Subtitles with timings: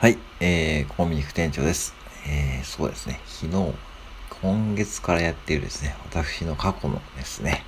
[0.00, 1.92] はい、えー、コンビニ副店長です。
[2.24, 3.74] えー、そうですね、昨日、
[4.40, 7.64] 今月からやっているですね、私の過去のですね、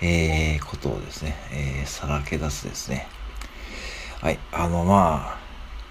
[0.00, 3.06] えー、ことをですね、えー、さらけ出すですね。
[4.22, 5.38] はい、あの、まあ、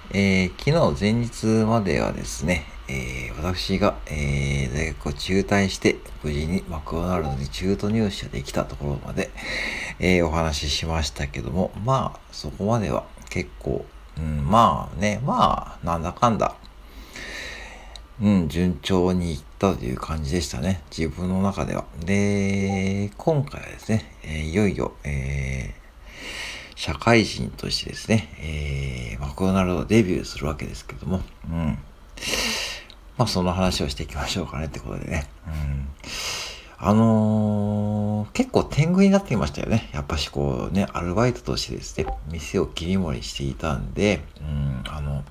[0.09, 9.29] えー、昨日前日まではですね、えー、私が、えー、大学を中退して、無事にマクドナルドに中途入社できたところまで、
[9.99, 13.85] えー、お話ししましたけども、まあ、そこまでは結構、
[14.17, 16.55] うん、まあね、まあ、なんだかんだ、
[18.21, 20.81] うん、順調にいったという感じでしたね。
[20.95, 21.85] 自分の中では。
[22.03, 31.77] で、今回はですね、え、いよいよ、えー、社会人としてですね、えー、マクドナルドデビューするわけですけども、うん。
[33.17, 35.27] まあ、その話をしていきましょうかねってことでね。
[35.47, 35.87] うん。
[36.79, 39.89] あのー、結構天狗になっていましたよね。
[39.93, 45.23] やっぱしこうね、アルバイトとしてですね、店を切り盛りしていたんで、うん、あの、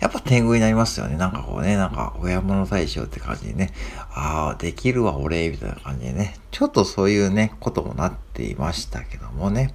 [0.00, 1.16] やっぱ天狗になりますよね。
[1.16, 3.72] なんかこうね、なんか親物大将って感じでね、
[4.12, 9.74] ああ、できるわ俺、みたいな感じでね、ちょっとそういうね、こともなっていましたけどもね。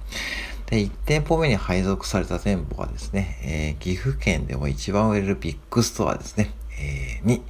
[0.66, 7.42] で、1店舗目に配属された店舗がですね、えー、岐阜県でも一番売れるビッグストアですね、えー、に、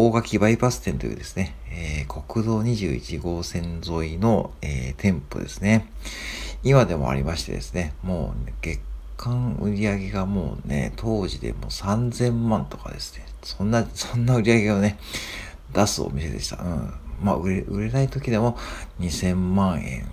[0.00, 5.90] 大垣バイパス店というですね、えー、国道21号線沿いの、えー、店舗ですね。
[6.62, 8.78] 今でもありましてですね、もう、ね、月
[9.16, 15.00] 間売り上げがもうね、当時でもう3000万とかですね、そんな、そんな売り上げをね、
[15.74, 16.62] 出すお店でした。
[16.62, 16.94] うん。
[17.20, 18.56] まあ、売れ、売れない時でも
[19.00, 20.08] 2000万円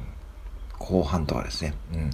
[0.80, 1.76] 後半とかですね。
[1.94, 2.10] うん。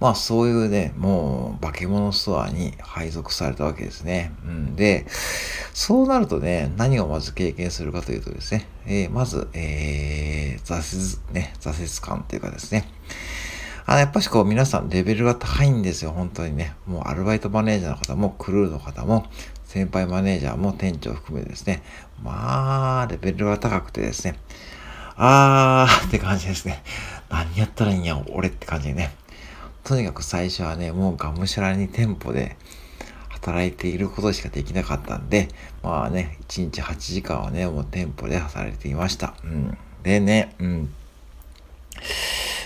[0.00, 4.32] まあそういうね、もう化け物ストアに配属されたわけですね。
[4.44, 5.06] うん、で、
[5.72, 12.88] そうなるとね、何をまず経験するかというとですね、えー、まず、えー、挫折、ね、挫折感というかですね、
[13.86, 16.74] あの、やっぱしこう皆さんレベルが高いんですよ、本当にね。
[16.86, 19.26] もうアルバイトマネージャーの方も、クルーの方も、
[19.64, 21.82] 先輩マネージャーも店長含めですね、
[22.22, 24.38] まあ、レベルが高くてですね、
[25.16, 26.82] あーって感じですね。
[27.28, 29.12] 何やったらいいんや、俺って感じでね。
[29.84, 32.56] とにかく最初はね、もうがむしゃらに店舗で
[33.28, 35.48] 働いていることしかできなかったんで、
[35.82, 39.34] まあね、1日8時間はね、もう店舗で働いていました。
[39.44, 39.78] うん。
[40.02, 40.94] でね、うん。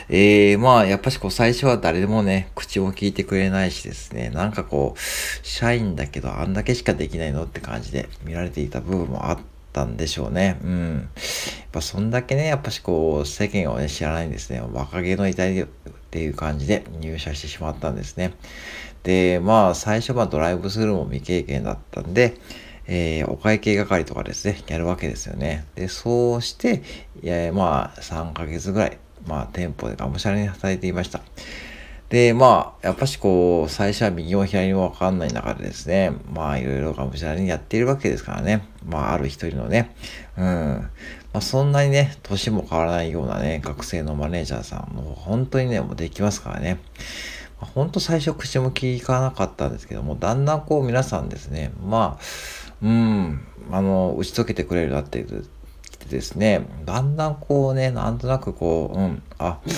[0.09, 9.39] えー、まあ、やっぱしこう最初は誰でもね、口も聞いてくれないしですね、なんかこう、社員だけどあんだけしかできないのって感じで見られていた部分もあっ
[9.73, 10.59] たんでしょうね。
[10.63, 10.95] うん。
[10.95, 11.03] やっ
[11.73, 14.63] ぱそんだけね、やっぱしこう、世間をね、知らないんですね。
[14.73, 15.67] 若気の至り
[16.09, 18.33] っていう感じで入社してしまったんですね。
[19.03, 22.39] で、まあ、最初はドライブスルーも未経験だったんで、
[22.87, 25.67] えー、お会計係とかですね、やるわけですよね。
[25.75, 26.83] で、そうして、
[27.23, 31.21] えー、まあ、3ヶ月ぐらい、まあ、店舗でがむしゃらに働いていました。
[32.09, 38.67] で、まあ、やっぱしこう、最初は右も左もわかんない中でですね、まあ、いろいろがむしゃらにやっているわけですからね。
[38.87, 39.95] まあ、ある一人のね、
[40.39, 40.45] うん。
[40.45, 46.79] まあ、そんなにね、年も変わらないようなね、学生のマネージャーさん、もう本当にね、もうできますからね。
[47.61, 52.25] まあ、本当最初口も聞かなかったんですけども、だんだんこう皆さんですね、まあ、
[52.83, 53.41] うん、
[53.71, 55.45] あの、打ち解けてくれるなっていう
[56.09, 59.73] ですね、だんだんこうね、なんとなくこう、うん、あ、うん、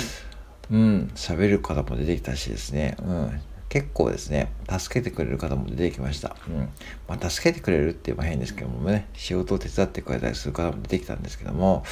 [0.71, 6.37] うん喋る方も出てきたしですね、うん、結構ですね、助けてくれる方も出てきました。
[6.49, 6.69] うん。
[7.09, 11.85] まあ、助けてくれるって言えば変ですけどもね、仕事を手伝ってくれたりする方も出てきたんですけども、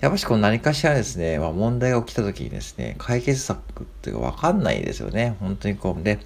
[0.00, 5.36] やっぱしこう何かしらですね、まあ、問題が起きた時にですね、解決策っていうかわかんないですよね。
[5.40, 6.02] 本当にこう。
[6.02, 6.18] で、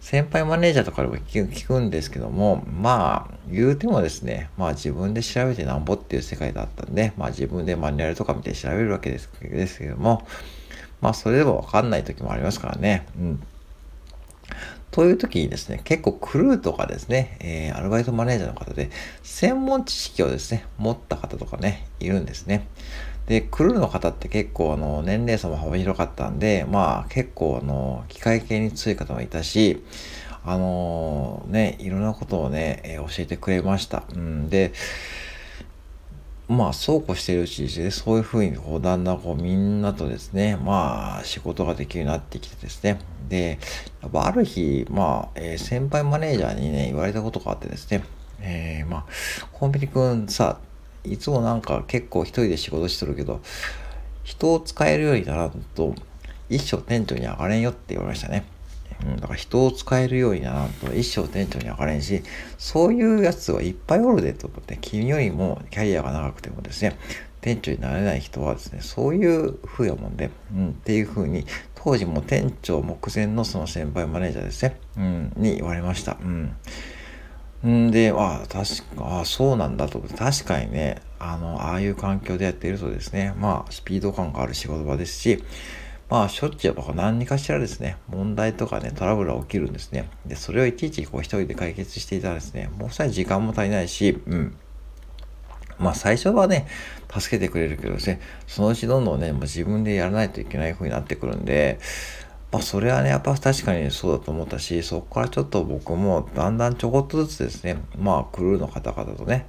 [0.00, 9.28] 先輩マネージャーとかでも聞くんですけども、まあ、言うてもですね、まあ自分で調べてなんぼっていう世界だったんで、まあ自分でマニュアルとか見て調べるわけです
[9.78, 10.26] けども、
[11.00, 13.06] まあそれでもわかんない時もありますからね。
[13.18, 13.42] うん。
[14.90, 18.90] という時にですね、結構クルーとかですね、えー、アルバイトマネージャーの方で、
[19.22, 22.66] 専門知識をですね、持った方とかね、いるんですね。
[23.26, 29.84] で、クルーの方って結構あの、年齢差も幅広かったんで、まあ結構あの、機械系に強い方もいたし、
[30.44, 34.04] あのー、ね、いろんなことをね、えー、教えてくれました。
[34.14, 34.72] うん、で、
[36.48, 42.98] まあ、そうこうしているうちにね、そういうふうに、こう、だんだんこう、みんなとですね、まあ、仕事ができるようになってきてですね。
[43.28, 43.58] で、
[44.00, 48.02] やっぱある日、まあ、えー、先輩マネージャーにね、言われたことがあってですね、
[48.40, 49.04] えー、まあ、
[49.52, 50.58] コンビニくんさ、
[51.04, 53.42] いつもなんか結構一人で仕事しとるけど、
[54.24, 55.94] 人を使えるようにならんと、
[56.48, 58.44] 一生店長に上がれんよって言われましたね。
[59.04, 62.22] うん、だから人を使えるようにならんと一生店長に上がれんし、
[62.56, 66.98] そういうやつはいっぱいおるでと思って、君よりもキャリアが長くてもですね、
[67.40, 76.16] 店長になれない人はですね、そういう風やもんで、うん、っていう風に当時も店長目前のその先輩マネージャーですね、うん、に言われました。
[76.20, 76.56] うん。
[77.66, 80.00] んで、あ確か、あそうなんだと。
[80.00, 85.42] 確かにね、あの、ああいう環境でやっているとですね、まあ、スピード感がある仕事場ですし、
[86.10, 90.08] まあ、しょっちゅうやっぱ何かしらですね、問題とかね、トラブルが起きるんですね。
[90.24, 94.56] で、それをいちいちこう一人で解決していたらですね、もうさえ時間も足りないし、うん。
[95.78, 96.66] まあ最初はね、
[97.10, 101.78] 助けてくれるけどですね、そのうちどんどんね、もう自分でやらないといけない風になってくるんで、
[102.50, 109.46] まあそれはね、やっぱ確かにそうだと思ったし、そこからちょっと僕もだんだんちょこっとずつですね、まあクルーの方々とね、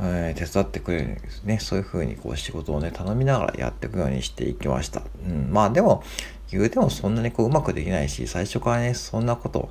[0.00, 1.58] え、手伝ってくれるんですね。
[1.58, 5.02] そういう風にこう仕事をね、頼みながらやっていくようにしていきました。
[5.26, 6.02] うん、まあでも、
[6.50, 9.68] 言うてもそんなにこううまくできないし、最初からね、そんなこと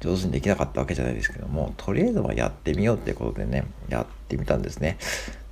[0.00, 4.98] 上手にできなかったわけじゃないですけども、とりあえずはやってみようっていうことでね、やってみたんですね。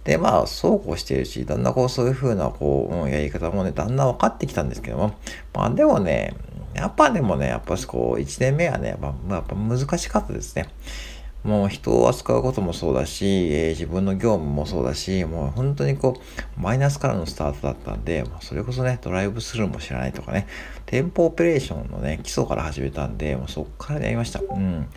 [0.04, 5.14] で、まあ、そうこうしてるし、だんだんこう、そういう風な、こう、うん、やり方もね、だんだん分かってきたんですけども、
[5.52, 6.34] まあ、でもね、
[6.74, 10.68] やっぱでもね、やっぱしこう、1年目はね、やっぱ、やっぱ難しかったですね。
[11.46, 16.20] もう人を扱うこともそうだし、えー、自分の業務もそうだし、もう本当にこ
[16.58, 20.48] う、マイナスからのスタートだったんで、それこそね、ドライブスルーも知らないとかね、
[20.86, 24.40] 店舗オペレーションのね、基礎から始めたんで、もうそっからやりました。
[24.40, 24.88] うん。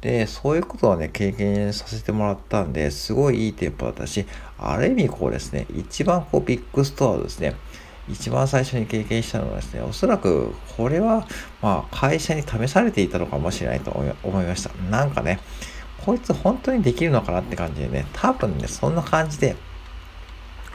[0.00, 4.26] で、そういうことはね、経験させてもらったんで、すごいいい店舗だったし、
[4.58, 7.56] ある意味こうですね、一番こうビッグストアをですね、
[8.08, 11.26] 一番最初に経験したのはですね、おそらくこれは、
[11.60, 13.90] まあ、会社に試されていたのかもしれないと
[14.22, 14.70] 思いました。
[14.90, 15.40] なんかね、
[16.06, 19.56] こいつ本当にできるのかなって感じでね、多分ね、そんな感じで、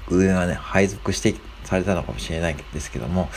[0.10, 3.30] 上がね、配属してされたのかもしれないですけども、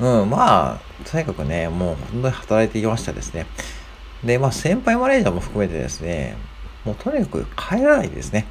[0.00, 3.46] うん、まあ、とにかくね、もう本当に働いていきましたですね。
[4.24, 6.36] で、まあ、先輩マネージャーも含めてですね、
[6.84, 8.46] もうとにかく帰らないですね。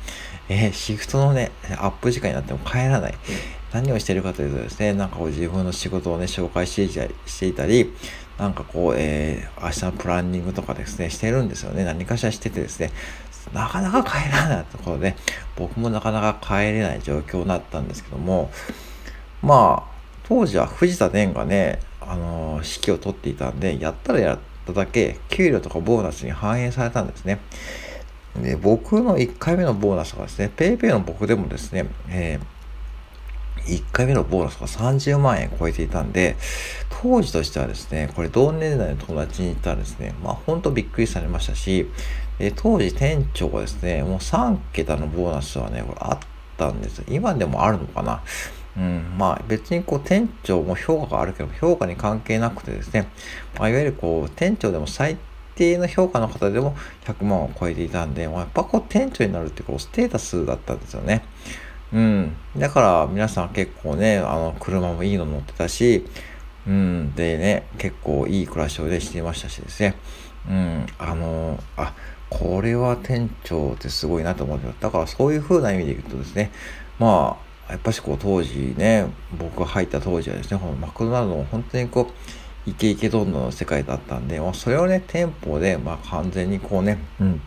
[0.48, 3.16] えー、シフトのね、アップ時間になっても帰らない。
[3.74, 6.76] 何をしてるかというとですね、なんかこう自分の仕事をね、紹介し
[7.40, 7.94] ていたり、
[8.38, 11.84] なんかこう、えー、明日のプランニングとかですね、してるんですよね。
[11.84, 12.92] 何かしらしててですね、
[13.54, 15.16] なかなか帰らないところで、
[15.56, 18.52] 僕もなかなか帰れない状況になったんですけども、
[19.42, 27.40] まあ、当時は藤田伝がね、あのー、指揮を取っていたんで、やったらやっただけ、給料とかボーナスに反映されたんですね。
[28.36, 32.57] で、僕の1回目のボーナスがですね、PayPay の僕でもですね、えー、
[33.68, 36.36] 1回目のボーナスが30万円超えていたんで、
[37.02, 41.90] 当時としてはですね、これ同年代の友達に言ったらですね、まあ本当びっくりされましたし、
[42.40, 46.20] え当時店長がですね、もう3桁のボーナスはね、これあっ
[46.58, 47.04] たんです。
[47.08, 48.22] 今でもあるのかな
[48.78, 53.08] うん、まあ別にこう店長も評価があるけど、評価に関係なくてですね、
[53.58, 55.18] まあ、いわゆるこう店長でも最
[55.58, 61.24] 定の評価の方でも100万を超えていたんで、まあ、やっぱこう店長になるってこうステータスだったんですよね。
[61.94, 62.36] うん。
[62.58, 66.06] だから皆さん結構ね、あの、車もいいの乗ってたし、
[66.68, 67.14] うん。
[67.16, 69.96] でね、結構いい暮らしをね、していましたしですね。
[70.50, 70.86] うん。
[70.98, 71.94] あの、あ、
[72.30, 76.52] これは店長ってすごいなと思ってだからそういう風な意味で言うとですね、
[77.00, 77.38] ま
[77.70, 79.08] あ、やっぱしこう当時ね、
[79.38, 82.12] 僕が入った当時はですね、このマクドナルドも本当にこ
[82.66, 87.42] う、イケイケどんどんの世界だったんで、まあ、それをね、店舗で、まあ、完全にこうね、うん、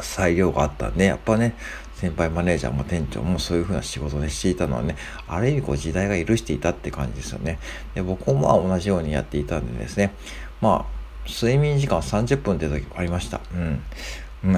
[0.00, 1.54] 裁量があったんで、やっぱね、
[1.96, 4.96] 先輩マネージャーも店長もそういう風な仕事をね、していたのはね、
[5.26, 7.58] ある意味こう時代が許していたって感じですよね。
[7.94, 10.12] で、僕もまあ同じようにやっていたんでですね、
[10.60, 13.40] まあ、睡眠時間30分って時ありました。
[13.54, 13.80] うん。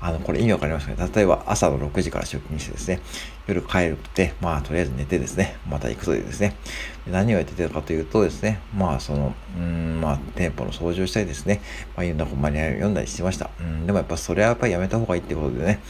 [0.00, 3.00] あの、これ意味わかりますかね例えば朝の6時から出勤してですね、
[3.46, 6.54] 夜帰るって、まあ、とりあえず寝てですね、また行くというですね、
[7.10, 11.60] 何をやってたかというとですね、まあ、その、うん、まあ、店舗の掃除をしたりですね、
[11.96, 13.50] まあ、いろんなマニュアルを読んだりしてました。
[13.58, 15.80] うん、でもやっぱそれはやっぱりやめた方がいいってことでね、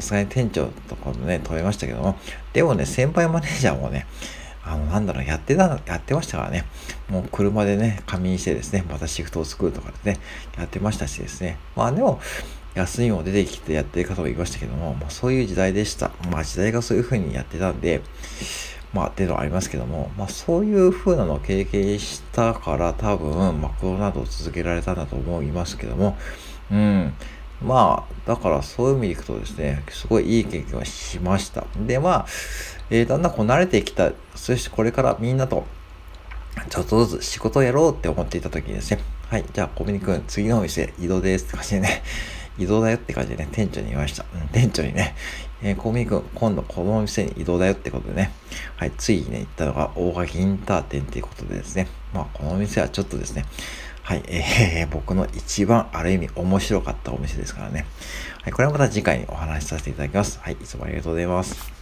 [0.00, 2.16] さすがに店長とかもね、止めましたけども、
[2.52, 4.06] でもね、先輩マネージャーもね、
[4.64, 6.64] あの、なんだろう、やってた、やってましたからね。
[7.08, 10.20] もう車でね、仮眠してですね、またシフトを作るとかでね、
[10.58, 11.58] やってましたしですね。
[11.76, 12.20] まあでも、
[12.74, 16.12] 休みも出てきてやってる方もいましたけども、まあ、そういう時代でした。
[16.30, 18.00] まあ時代がそういう風にやってたんで、
[18.92, 26.16] まあっていうのはありますけども、まあそういう風なのを経験したから多分、マクドナルドを続けられたんだと思いますけども、
[26.70, 27.12] うん。
[27.62, 31.66] まあ、だからそういう意味でいくとですね、すごいいい経験をしました。
[31.86, 32.26] で、まあ、
[32.88, 35.64] えー、だんだんこう慣れてきた、そしてこれからみんなと、
[36.68, 42.02] ちょっとずつ仕事をやろうって思っていた時にですね、はい、じゃあ小ミ君、次のお店移動ですって感じでね、
[42.58, 44.24] 移動だよって感じでね、店長に言いました。
[44.34, 45.14] うん、店長にね、
[45.62, 48.32] えー、コミ君、今度このお店に移動だよってことでね、
[48.76, 53.44] はい、ついにね、行ったのが大垣インター店っていうことでですね、まあ、このお店はちょっとですね、
[54.10, 57.86] はい、えー、僕の一番ある意味面白かったお店ですからね。
[58.42, 60.40] はい、これもまた次回お話しさせていただきます。
[60.42, 61.79] はい、いつもありがとうございます。